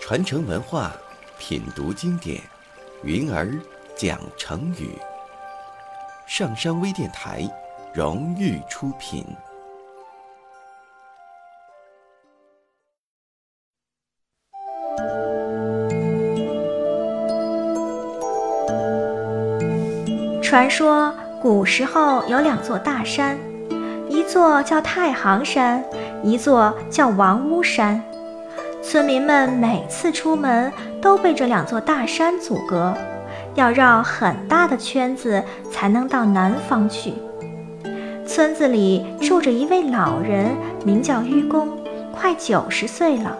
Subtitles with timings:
[0.00, 0.92] 传承文化，
[1.36, 2.40] 品读经典，
[3.02, 3.52] 云儿
[3.96, 4.96] 讲成语。
[6.28, 7.42] 上山微电台
[7.92, 9.26] 荣誉出品。
[20.40, 21.12] 传说
[21.42, 23.36] 古时候有两座大山，
[24.08, 25.84] 一座叫太行山，
[26.22, 28.02] 一座叫王屋山。
[28.82, 30.72] 村民们每次出门
[31.02, 32.94] 都被这两座大山阻隔，
[33.54, 37.14] 要绕很大的圈子才能到南方去。
[38.26, 40.54] 村子里住着一位老人，
[40.84, 41.68] 名叫愚公，
[42.12, 43.36] 快九十岁了。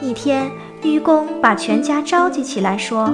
[0.00, 0.48] 一天，
[0.82, 3.12] 愚公把全家召集起来说：“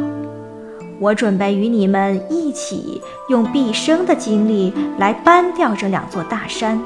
[1.01, 6.81] 我准备与你们一起用毕生的精力来搬掉这两座大山，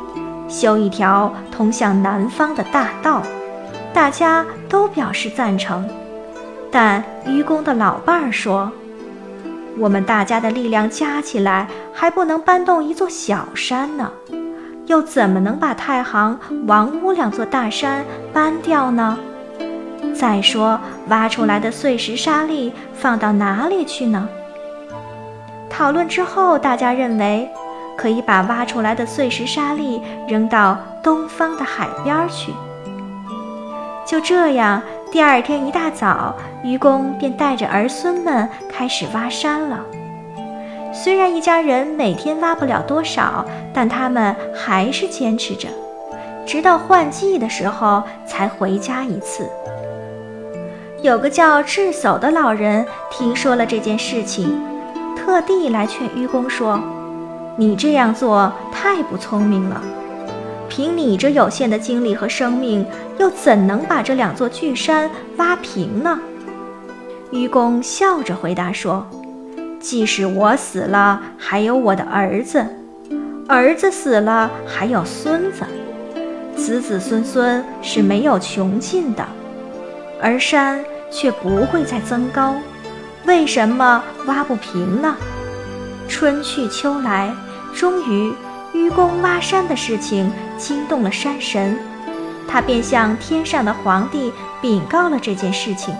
[0.48, 3.22] 修一条通向南方的大道。”
[3.92, 5.88] 大家都表示赞成，
[6.70, 8.70] 但愚公的老伴儿说
[9.78, 14.12] ：“我们大家的力量加起来还不能搬动一座小山呢，
[14.86, 19.18] 又怎么能把太行、王屋两座大山搬掉呢？
[20.18, 24.28] 再说，挖出来的碎石沙砾放到哪里去呢？”
[25.70, 27.48] 讨论之后，大家认为
[27.96, 32.52] 可以把挖出来的碎石沙砾扔到东方的海边去。
[34.04, 39.78] 就这样，第二天一大早，愚公便带着儿孙们开始挖山了。
[40.92, 45.68] 虽然一家人每天挖不了多少，但他们还是坚持着，
[46.44, 49.48] 直到换季的时候才回家一次。
[51.00, 54.60] 有个叫智叟的老人听说了这件事情，
[55.16, 56.80] 特地来劝愚公说
[57.56, 59.80] ：“你这样做太不聪明了。”
[60.68, 62.84] 凭你这有限的精力和生命，
[63.18, 66.18] 又怎能把这两座巨山挖平呢？
[67.30, 69.06] 愚公笑着回答说
[69.78, 72.60] ：“即使我死了，还有我的儿子；
[73.46, 75.64] 儿子死了，还有孙子；
[76.56, 79.24] 子子孙孙是没有穷尽的，
[80.22, 82.54] 而山却不会再增高。
[83.26, 85.16] 为什么挖不平呢？”
[86.08, 87.34] 春去秋来，
[87.74, 88.32] 终于。
[88.74, 91.78] 愚公挖山的事情惊动了山神，
[92.46, 94.30] 他便向天上的皇帝
[94.60, 95.94] 禀告了这件事情。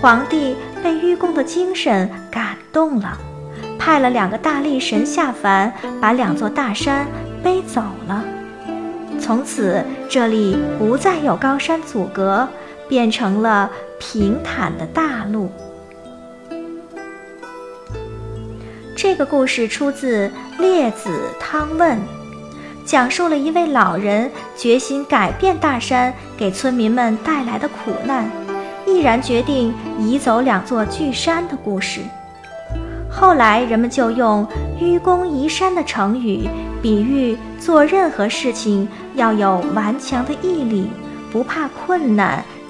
[0.00, 3.16] 皇帝被愚公的精神感动了，
[3.78, 7.06] 派了两个大力神下凡，把两座大山
[7.44, 8.24] 背走了。
[9.20, 12.46] 从此，这里不再有高山阻隔，
[12.88, 15.50] 变成了平坦的大陆。
[18.96, 20.28] 这个故事出自
[20.60, 21.10] 《列子·
[21.40, 21.96] 汤问》，
[22.84, 28.28] 讲述了一位老人决心改变大山给村民们带来的苦难，
[28.86, 32.00] 毅然决定移走两座巨山的故事。
[33.08, 34.46] 后来，人们就用
[34.80, 36.48] “愚公移山”的成语，
[36.82, 40.90] 比喻做任何事情要有顽强的毅力，
[41.32, 42.44] 不怕困难，